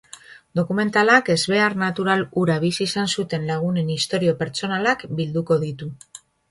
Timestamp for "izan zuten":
2.89-3.47